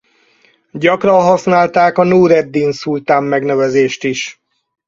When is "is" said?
4.03-4.41